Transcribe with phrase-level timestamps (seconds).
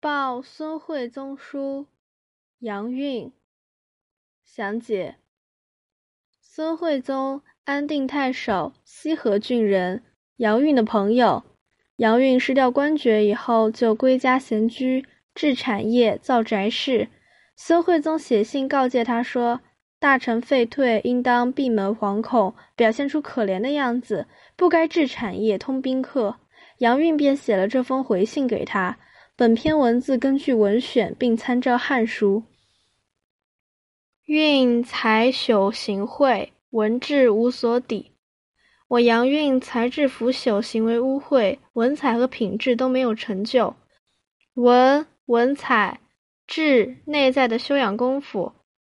[0.00, 1.86] 报孙惠宗书，
[2.60, 3.32] 杨运。
[4.44, 5.16] 详解：
[6.40, 10.04] 孙惠宗，安定太守，西河郡人，
[10.36, 11.42] 杨运的朋友。
[11.96, 15.04] 杨运失掉官爵以后，就归家闲居，
[15.34, 17.08] 置产业，造宅室。
[17.56, 19.60] 孙惠宗写信告诫他说
[19.98, 26.36] ：“大臣废退，应当闭门惶恐，表现出可怜的样子，不该置产业，通宾客。”
[26.78, 28.96] 杨运便写了这封回信给他。
[29.38, 32.42] 本篇文字根据文选，并参照《汉书》。
[34.24, 38.10] 运才朽行秽，文志无所抵。
[38.88, 43.76] 我杨运才智腐朽，行为污秽，文采和品质都没有成就。
[44.54, 46.00] 文文采
[46.44, 48.54] 智内在的修养功夫，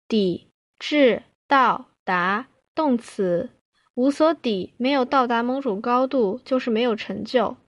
[0.09, 3.50] 抵智到达动词
[3.92, 7.59] 无所抵，没有到达某种高度，就是没有成就。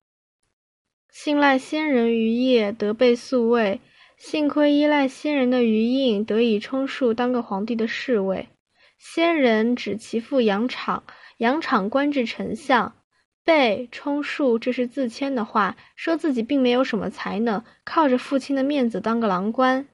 [1.13, 3.81] 信赖先人余业，得被宿位。
[4.17, 8.49] 幸亏依赖先人的余印，得以充数当个皇帝的侍卫。
[8.99, 11.05] 先人指其父杨敞，
[11.37, 12.95] 杨敞官至丞相。
[13.45, 19.87] 被充数，这是自谦的话，说自己并没有什么才能，靠着父亲的面子当个郎官。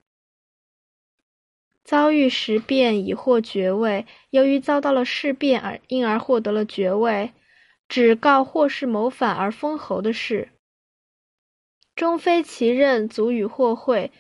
[1.82, 4.06] 遭遇时变，已获爵位。
[4.30, 7.32] 由于遭到了事变而因而获得了爵位，
[7.88, 10.50] 只告霍氏谋反而封侯的事。
[11.98, 14.12] 终非其任，足与祸会。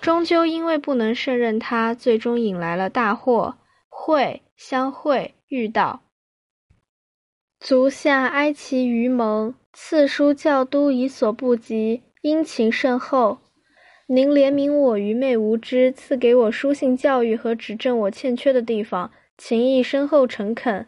[0.00, 3.56] 终究因为不能胜任他，最终引来了大祸。
[3.88, 6.02] 会相会遇到，
[7.58, 13.38] 足下哀其愚蒙，赐书教都以所不及，殷勤甚厚。
[14.06, 20.86] 您怜悯我愚昧无知，赐给我书信教育和指正我欠缺的地方，情谊深厚诚恳。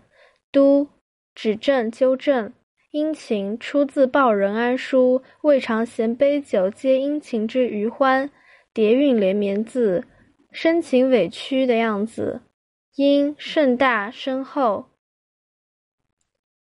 [0.52, 0.86] 都
[1.34, 2.52] 指正纠正。
[2.94, 8.30] 殷勤出自报任安书，未尝嫌杯酒，皆殷勤之余欢。
[8.72, 10.04] 叠韵连绵字，
[10.52, 12.42] 深情委屈的样子。
[12.94, 14.86] 音盛大深厚。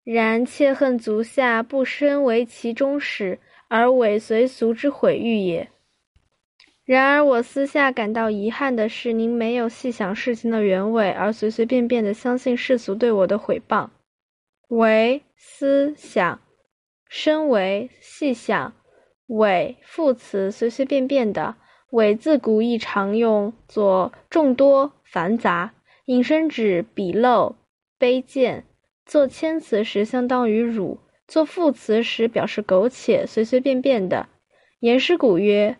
[0.04, 3.38] 然切恨足下不身为其中始，
[3.68, 5.70] 而尾随俗之毁誉也。
[6.84, 13.88] 然而我私下感到遗憾的是，您没有细想事情的原委，而随随便便的相信世俗对我的毁谤。
[14.68, 16.40] 为思想，
[17.08, 18.74] 身为细想，
[19.28, 21.54] 伪副词随随便便的，
[21.90, 25.74] 伪字古意常用作众多繁杂，
[26.06, 27.54] 引申指鄙陋
[27.98, 28.64] 卑贱。
[29.06, 34.28] 做谦词时相当于辱，做副词时表示苟且随随便便的。
[34.80, 35.78] 言师古曰：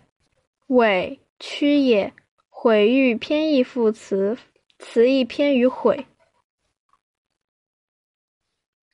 [0.69, 2.13] 伪屈也，
[2.49, 4.39] 毁誉偏义副词，
[4.79, 6.07] 词义偏于毁。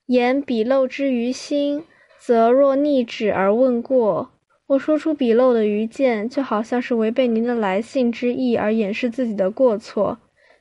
[0.06, 1.84] 言鄙陋之于心，
[2.18, 4.30] 则若逆旨而问过。
[4.66, 10.18] 我说出鄙陋的愚见，就好像是违背您的来信之意而掩饰自己的过错。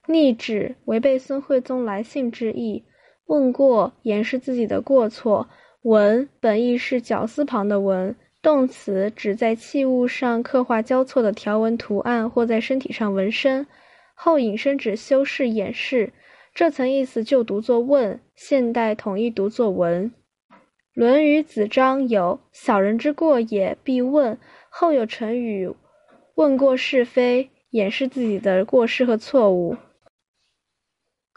[0.07, 2.83] 逆旨违背孙惠宗来信之意，
[3.25, 5.47] 问过掩饰自己的过错。
[5.83, 13.67] 文本意是绞丝旁的文，动词指在器物上刻画交错的条纹图案，或在身体上纹身。
[14.15, 16.13] 后引申指修饰掩饰。
[16.53, 20.11] 这层意思就读作问，现代统一读作文。
[20.93, 24.37] 《论语》子张有“小人之过也，必问”，
[24.69, 25.73] 后有成语
[26.35, 29.77] “问过是非”，掩饰自己的过失和错误。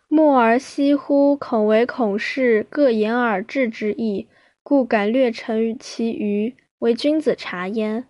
[0.06, 4.28] 默而息乎，恐为孔氏各言而志之意，
[4.62, 8.04] 故敢略陈其余，为君子察焉。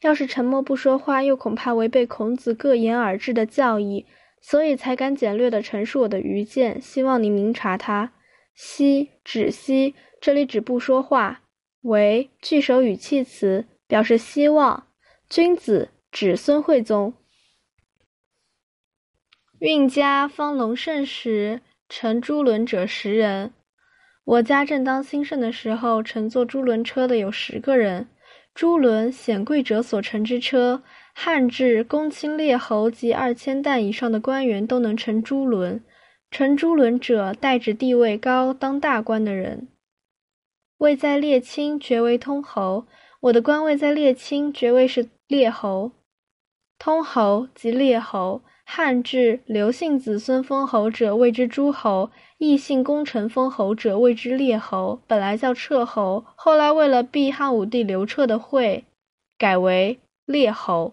[0.00, 4.06] 要是沉默不说话，又恐怕违背孔子各言而志的教义。
[4.48, 8.12] 所以才敢简略地陈述我的愚见，希望您明察它。
[8.54, 11.42] 息止息，这里指不说话。
[11.80, 14.86] 为句首语气词，表示希望。
[15.28, 17.14] 君子指孙惠宗。
[19.58, 23.52] 运家方隆盛时，乘朱轮者十人。
[24.22, 28.06] 我家正当兴盛的时候，乘坐朱轮车的有十个人。
[28.54, 30.84] 朱轮，显贵者所乘之车。
[31.18, 35.82] 汉制公卿列侯及二千石以上的官员都能乘朱轮，
[36.30, 39.66] 乘朱轮者，代指地位高、当大官的人。
[40.76, 42.84] 位在列卿，爵为通侯。
[43.20, 45.90] 我的官位在列卿，爵位是列侯。
[46.78, 48.42] 通侯即列侯。
[48.64, 55.00] 汉制刘姓子孙封侯者谓之诸侯，异姓功臣封侯者谓之列侯。
[55.06, 58.84] 本来叫彻侯，后来为了避汉武帝刘彻的讳，
[59.38, 60.92] 改为列侯。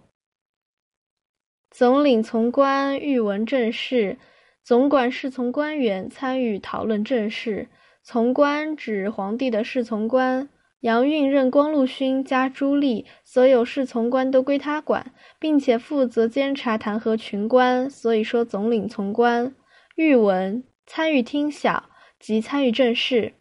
[1.74, 4.18] 总领从官，欲闻政事；
[4.64, 7.68] 总管侍从官员，参与讨论政事。
[8.04, 10.48] 从官指皇帝的侍从官，
[10.82, 19.56] 杨运任光禄勋加朱棣，所有侍从官都归他管，并且负责监察弹劾群官，所以说总领从官。
[19.96, 21.86] 御文参与听晓
[22.20, 23.34] 及参与政事。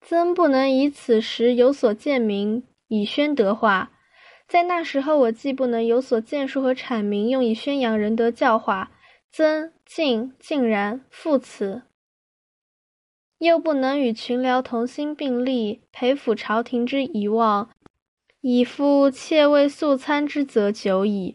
[0.00, 3.90] 曾不能以此时有所见明，以宣德化。
[4.54, 8.92] 在那时候，我既不能有所建树和阐明，用以宣扬仁德教化，
[9.32, 11.82] 曾竟竟然复此。
[13.38, 17.68] 又不能与群僚同心并力，培抚朝廷之遗忘，
[18.42, 21.34] 以夫窃位素餐之责久矣；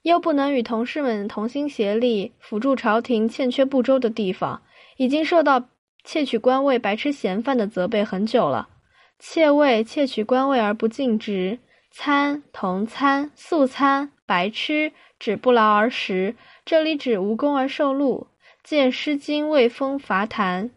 [0.00, 4.62] 又不能与同事们同心协力，辅助朝廷欠缺不周的地方，
[4.96, 5.68] 已经受到
[6.02, 8.70] 窃取官位、白吃闲饭的责备很久了。
[9.18, 11.58] 窃位、窃取官位而不尽职，
[11.96, 16.34] 餐、同餐、素餐、白吃，指不劳而食。
[16.64, 18.26] 这里指无功而受禄。
[18.64, 20.70] 见《诗经·卫风·伐檀》。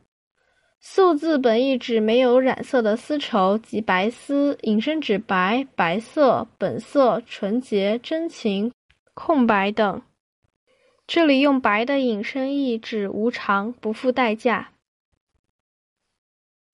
[0.79, 8.71] 素字本意指没有染色的丝绸，及白丝，引申指白、白色、本色、纯洁、真情、
[9.15, 10.03] 空白等。
[11.07, 14.69] 这里用“白”的引申义指无偿、不付代价。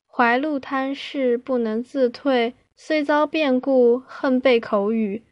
[0.06, 2.54] 怀禄贪事，不能自退，
[2.86, 5.24] 虽遭变故，恨被口语。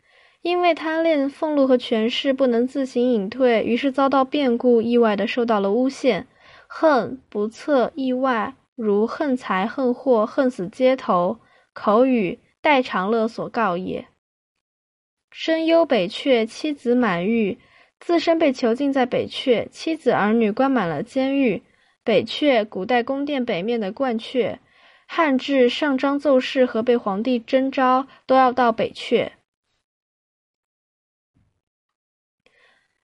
[0.42, 6.28] 因为贪恋俸禄和权势，不能自行隐退，于是遭到变故，意外的受到了诬陷，
[6.66, 8.56] 恨不测意外。
[8.74, 11.40] 如恨财恨祸恨死街头，
[11.74, 14.08] 口语代长乐所告也。
[15.30, 17.60] 身忧北阙，妻子满狱，
[18.00, 21.64] 自身被囚禁在北阙，妻子儿女关满了监狱。
[22.06, 24.60] 北阙，古代宫殿北面的冠阙，
[25.14, 29.34] 汉至上章奏事和被皇帝征召，都要到北阙。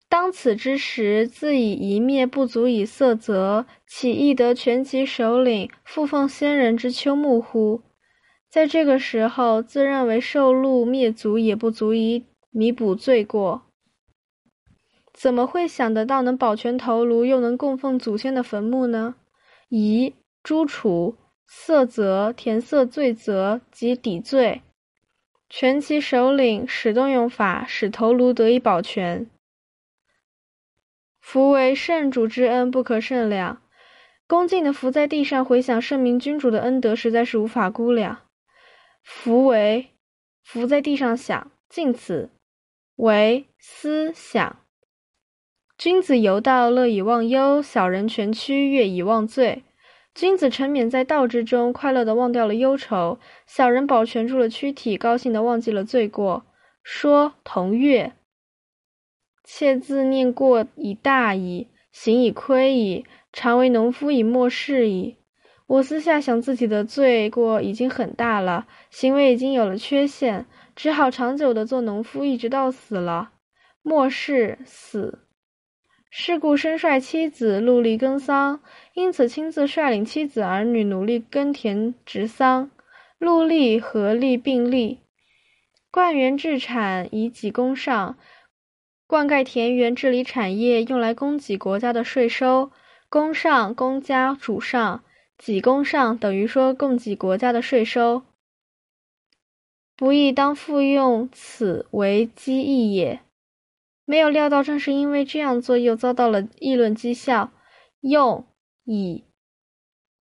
[0.07, 7.81] 当此之时，自以一灭不足以色泽，岂亦得全其首领，复奉先人之丘木乎？
[8.49, 13.63] 在这个时候，自认为受禄灭族也不足以弥补罪过，
[15.11, 19.15] 怎么会想得到能保全头颅，又能供奉祖先的坟墓呢？
[19.67, 21.17] 夷、诸楚、
[21.47, 24.61] 色泽、填色罪责及抵罪，
[25.49, 29.25] 全其首领，使动用法，使头颅得以保全。
[31.21, 33.61] 夫为圣主之恩不可胜量，
[34.27, 38.19] 恭敬的伏在地上回想圣明君主的恩德，实在是无法估量。
[39.01, 39.87] 夫为
[40.43, 42.29] 伏在地上想，敬此
[42.97, 44.59] 为思想。
[45.77, 49.63] 君子游道，乐以忘忧；小人全屈，悦以忘罪。
[50.17, 56.43] 君子沉湎在道之中，快乐的忘掉了忧愁；小人保全住了躯体，高兴的忘记了罪过。
[56.81, 58.13] 说同月。
[59.43, 65.17] 妾自念过已大矣，行已亏矣，常为农夫以莫事矣。
[65.67, 73.33] 我私下想自己的罪过已经很大了，行为已经有了缺陷，只好长久的做农夫，一直到死了。
[73.83, 75.19] 末世死，
[76.09, 78.61] 是故身率妻子戮力耕桑，
[78.93, 82.71] 因此亲自率领妻子儿女努力耕田植桑，
[83.19, 84.99] 戮力合力并力，
[85.91, 88.17] 灌园治产以己供上。
[89.05, 92.71] 灌溉田园，治理产业，用来供给国家的税收。
[93.09, 95.01] 供上，公家主上，
[95.37, 98.23] 己供上，等于说供给国家的税收。
[99.95, 103.21] 不义当复用此为机义也。
[104.09, 107.51] 没有料到，正是因为这样做，又遭到了议论讥笑。
[107.99, 108.47] 用
[108.85, 109.25] 以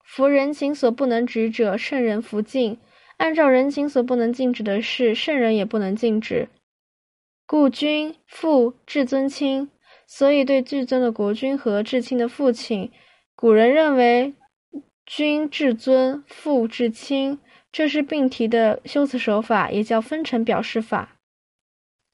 [0.03, 2.77] 服人情所不能止者，圣人弗禁。
[3.15, 6.49] 按照人情所不能禁止的事，圣人也不能禁止。
[7.45, 9.71] 故君父至尊亲，
[10.05, 12.91] 所以对至尊的国君和至亲的父亲，
[13.33, 14.33] 古人认为
[15.05, 17.39] 君至尊，父至亲，
[17.71, 21.17] 这是并提的修辞手法，也叫分成表示法。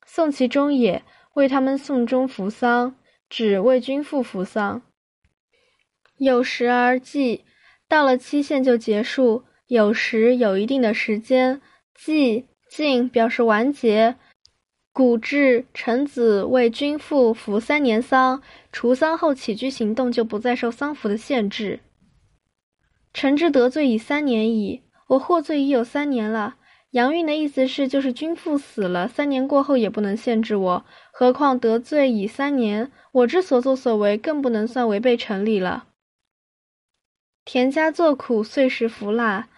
[0.06, 1.04] 送其中也，
[1.36, 2.96] 为他们送终服丧，
[3.30, 4.82] 指为君父服丧。
[6.18, 7.46] 有时而祭，
[7.88, 11.62] 到了期限就结束；有时有一定的时间，
[11.94, 14.16] 祭尽表示完结。
[14.94, 21.82] 古至臣子为君父服三年丧，除丧后起居行动就不再受丧服的限制。
[23.14, 26.56] 臣之得罪已三年矣，我获罪已有三年了。
[26.96, 30.86] 杨运的意思是，就是君父死了，三年过后也不能限制我。
[31.12, 35.88] 何况得罪已三年，我之所作所为更不能算违背成理了。
[37.44, 39.50] 田家作苦，岁时服腊；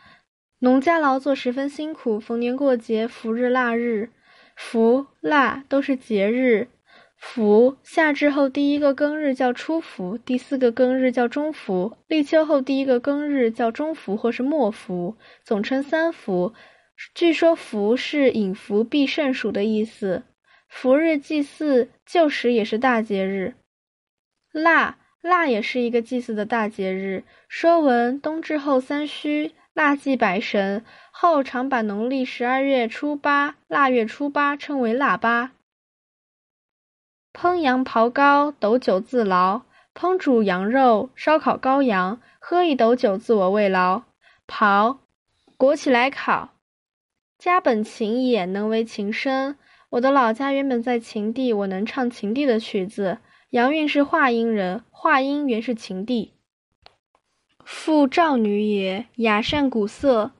[0.62, 4.10] 农家劳作十分辛苦，逢年过节，伏日腊日。
[4.56, 6.70] 福腊都是节日，
[7.20, 11.96] 伏，夏至后第一个庚日叫初伏，第四个庚日叫中伏。
[12.08, 16.54] 立秋后第一个庚日叫中伏或是末伏，总称三伏。
[17.14, 20.24] 据说福是引福必胜暑的意思。
[20.68, 23.54] 福日祭祀，旧时也是大节日。
[24.52, 27.24] 腊，腊也是一个祭祀的大节日。
[27.48, 30.84] 说文：冬至后三虚，腊祭百神。
[31.12, 35.52] 后常把农历十二月初八、腊月初八称为腊八。
[37.34, 39.62] 烹羊刨糕，斗酒自劳。
[39.94, 44.04] 烹煮羊肉，烧烤羔羊，喝一斗酒自我慰劳。
[44.48, 44.98] 刨，
[45.58, 46.57] 裹起来烤。
[47.38, 49.56] 家本秦也，能为琴声。
[49.90, 53.20] 我的老家原本在秦地，我能唱秦地的曲子。
[53.52, 56.34] 杨韵是华阴人，华阴原是秦地。
[57.64, 60.32] 父赵女也，雅善鼓瑟。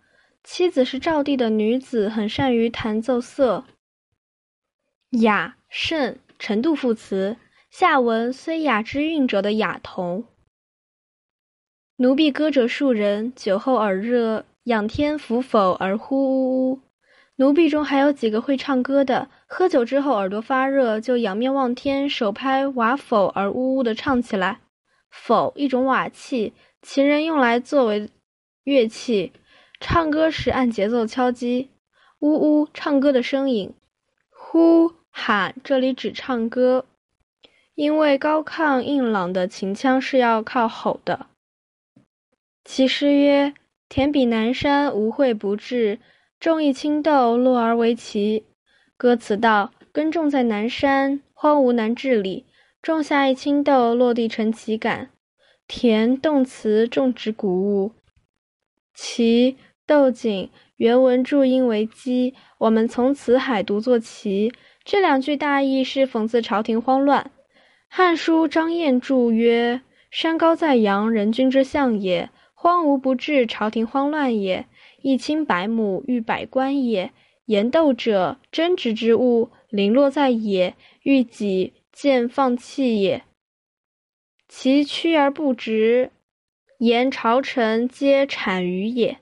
[0.44, 3.66] 妻子是赵地的女子，很善于弹奏瑟。
[5.12, 6.20] 雅慎。
[6.40, 7.38] 程度副词，
[7.72, 10.26] 下文虽雅之韵者的雅同。
[11.96, 16.80] 奴婢歌者数人，酒后耳热，仰天俯否而呼呜呜。
[17.38, 24.60] 奴婢中还有几个会唱歌的，喝酒之后耳朵发热，就仰面望天，手拍瓦否而呜呜地唱起来。
[25.10, 28.10] 否一种瓦器，秦人用来作为
[28.64, 29.32] 乐器，
[29.80, 31.70] 唱歌时按节奏敲击。
[32.20, 33.74] 呜呜，唱歌的声音。
[34.30, 34.94] 呼。
[35.20, 36.86] 喊，这里指唱歌，
[37.74, 41.26] 因为高亢硬朗的秦腔是要靠吼的。
[42.64, 43.56] 其诗曰
[43.90, 45.98] ：“田比南山，无秽不至；
[46.40, 48.46] 种一青豆，落而为奇。”
[48.98, 52.46] 歌词道：耕种在南山，荒芜难治理；
[52.82, 55.10] 种下一青豆，落地成奇感。
[55.68, 57.92] 田动词，种植谷物。
[58.94, 64.52] 奇豆景，原文注音为基，我们从词海读作奇。
[64.84, 67.32] 这两句大意是讽刺朝廷慌乱。
[67.90, 74.66] 《汉书·张燕注》曰：“山高在阳，人君之相也；荒芜不治，朝廷慌乱也。
[75.08, 77.14] 一顷百亩，欲百官也。
[77.46, 83.24] 言斗者，争执之物，零落在野，欲己见放弃也。
[84.50, 86.12] 其屈而不直，
[86.80, 89.20] 言朝臣皆谄谀也。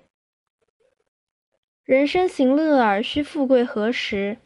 [1.84, 4.38] 人生行乐而须富贵何时？”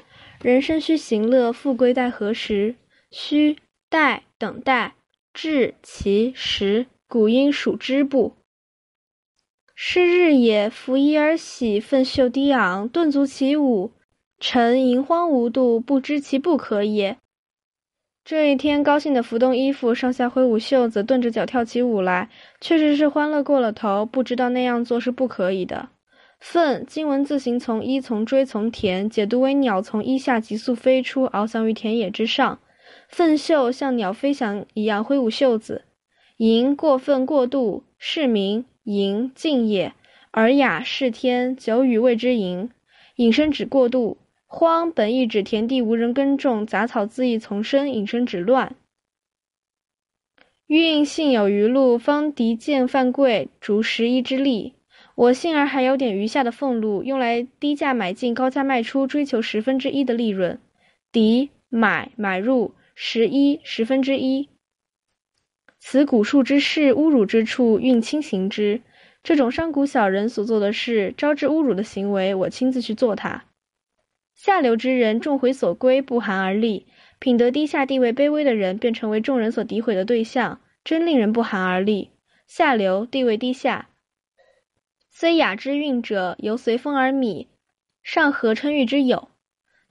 [0.43, 2.75] 人生须行乐，富贵待何时？
[3.11, 3.55] 须
[3.89, 4.95] 待等待，
[5.33, 6.87] 至其时。
[7.07, 8.38] 古音属之部。
[9.81, 13.93] 是日也，拂衣而喜，奋袖低昂，顿足起舞。
[14.37, 17.15] 臣淫荒无度，不知其不可也。
[18.25, 25.87] 这一天，高兴的拂动衣服，上下挥舞袖子，顿着脚跳起舞来，确实是欢乐过了头，不知道那样做是不可以的。
[26.41, 32.59] 奋，经文字形从一从追从田，解读为鸟从一下急速飞出，翱翔于田野之上。
[33.07, 35.85] 奋袖像鸟飞翔一样挥舞袖子。
[36.35, 39.93] 淫，过分过度，是名淫静也。
[40.31, 42.71] 尔雅是天，久与谓之淫。
[43.17, 44.17] 引申指过度。
[44.47, 48.75] 荒，本意指田地无人耕种，杂草恣意丛生，引申指乱。
[50.65, 54.73] 运，幸有余禄，方敌贱犯贵，逐十一之利。
[55.13, 60.59] 我幸而还有点余下的俸禄，用来低价买进，高价卖出，追求十分之一的利润。
[61.11, 64.49] 敌买买入十一十分之一。
[65.79, 68.81] 此古树之事，侮辱之处，运轻行之。
[69.23, 73.45] 这种商贾小人所做的事，招致侮辱的行为，我亲自去做它。
[74.35, 76.85] 下流之人，众回所归，不寒而栗；
[77.17, 82.11] 品德低下、地位卑微的人，便成为众人所诋毁的对象，真令人不寒而栗。
[82.45, 83.89] 下流，地位低下。
[85.09, 87.47] 虽雅之韵者，犹随风而靡，
[88.03, 89.29] 尚何称誉之有？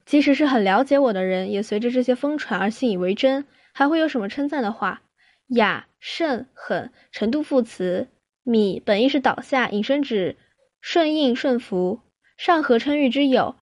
[0.06, 5.02] 即使是很了解我的人，也随着这些风传而信以为真，还会有什么称赞的话？
[5.48, 8.08] 雅、甚、狠，程度副词。
[8.42, 10.36] 米本意是倒下，引申指
[10.80, 12.00] 顺应、顺服。
[12.36, 13.56] 上何称誉之有？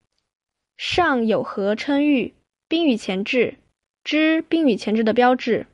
[0.77, 2.35] 上有何称誉？
[2.69, 3.57] 宾语前置，
[4.05, 5.67] 之宾语前置的标志。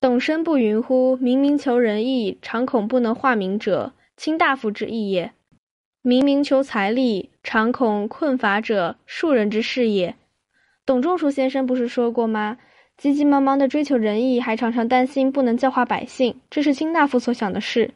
[0.00, 1.16] 董身不云乎？
[1.16, 5.30] 明明求仁义，常恐不能化民者，卿大夫之意也；
[6.02, 10.14] 明明求财力，常恐困乏者，庶人之事也。
[10.84, 12.58] 董仲舒先生不是说过吗？
[12.98, 17.92] 急急忙忙的追求仁义，还常常担心不能教化百姓，这是卿大夫所想的事；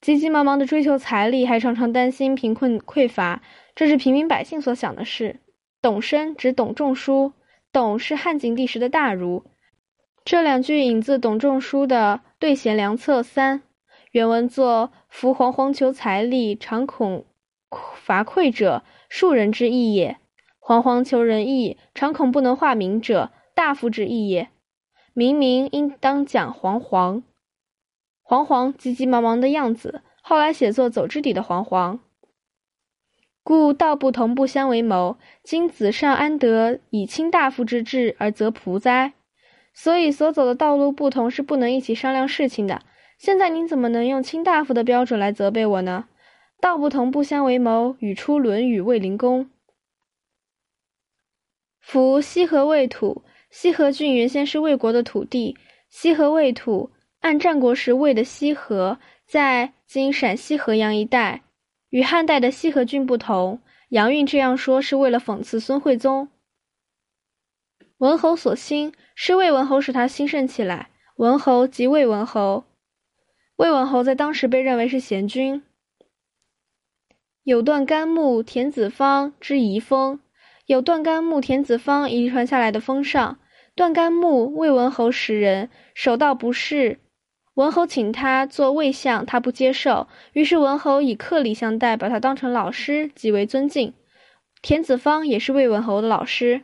[0.00, 3.42] 急急忙忙的追求财力，还常常担心贫困匮乏，
[3.74, 5.40] 这是平民百姓所想的事。
[5.82, 7.34] 董身指董仲舒，
[7.72, 9.44] 董是汉景帝时的大儒。
[10.24, 13.58] 这两句引自董仲舒的《对贤良策三》，
[14.12, 17.26] 原文作“夫惶惶求财力，常恐
[17.96, 20.16] 乏匮者，庶人之意也。
[20.58, 24.50] 惶惶求仁义，常恐不能化民者，大夫之意也。
[25.14, 27.24] 明明应当讲惶惶，
[28.22, 31.98] 惶惶急急忙忙的样子，后来写作走之底的惶惶。
[33.42, 39.14] 故道不同不相为谋，今子尚安得以卿大夫之志而责仆哉？
[39.74, 42.82] 所以所走的道路不同，是不能一起商量事情的。
[43.18, 46.08] 现在您怎么能用卿大夫的标准来责备我呢？
[46.60, 49.46] 道不同不相为谋，语出《论语·卫灵公》。
[51.80, 55.56] 夫西河魏土，西河郡原先是魏国的土地。
[55.88, 56.90] 西河魏土，
[57.20, 61.42] 按战国时魏的西河，在今陕西河阳一带。
[61.90, 66.28] 与汉代的西河郡不同，杨运这样说是为了讽刺孙惠宗。
[67.96, 70.90] 文侯所兴，是魏文侯使他兴盛起来。
[71.16, 72.64] 文侯即魏文侯，
[73.56, 75.62] 魏文侯在当时被认为是贤君。
[77.42, 80.20] 有段干木田子方之遗风，
[80.68, 83.38] 有段干木田子方遗传下来的风尚。
[83.74, 87.00] 段干木，魏文侯时人，守道不仕。
[87.54, 93.94] 文侯请他做魏相，他不接受，于是文侯以客礼相待，把他当成老师，极为尊敬。
[94.60, 96.60] 田子方也是魏文侯的老师。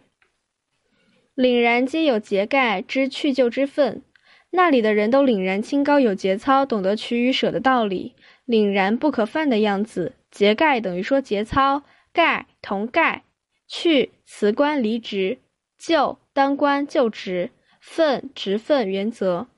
[1.35, 4.03] 凛然皆有节盖知去就之分，
[4.51, 8.15] 那里的人都凛然清高，有节操，懂得取与舍的道理。
[8.47, 13.23] 凛然不可犯的样子，节盖等于说节操，盖同盖，
[13.77, 15.39] 去辞官离职，
[15.77, 17.51] 就当官就职，
[17.81, 19.49] 分职分原则。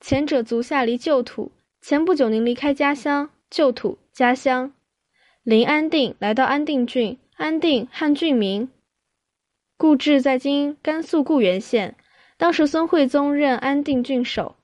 [0.00, 4.72] 前者足下离旧土，前不久您离开家乡，旧土家乡，
[5.42, 7.18] 临安定，来到安定郡。
[7.36, 8.70] 安定汉郡名，
[9.76, 11.96] 故治在今甘肃固原县。
[12.38, 14.56] 当时孙惠宗任安定郡守。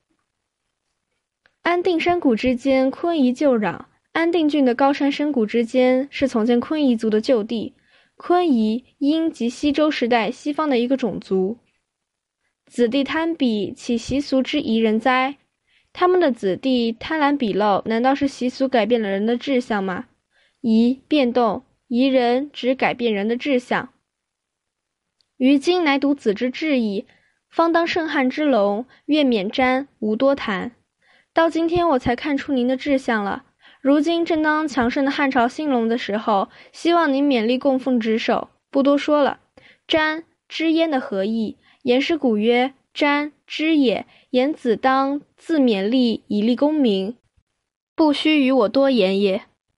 [1.60, 3.84] 安定山谷之间，昆夷旧壤。
[4.12, 7.74] 安定郡的高山深谷之间，是从前昆夷族的旧地。
[8.16, 11.58] 昆夷因及西周时代西方的一个种族。
[12.66, 15.36] 子弟贪比，岂习俗之宜人哉？
[15.92, 20.06] 他们的子弟贪婪鄙陋，难道是习俗改变了人的志向吗？
[20.60, 23.90] 宜变动，宜人指改变人的志向。
[25.36, 27.06] 于今乃睹子之志矣，
[27.50, 30.72] 方当盛汉之龙，愿免瞻，无多谈。
[31.32, 33.44] 到今天我才看出您的志向了。
[33.84, 38.48] 如今正当强盛的汉朝兴隆的时候，希望您勉力供奉职守。
[38.70, 39.40] 不多说了。
[39.86, 41.58] 瞻，之焉的何意？
[41.82, 47.18] 颜师古曰：“瞻之也。”言子当自勉力以立功名，
[47.94, 49.42] 不须与我多言也。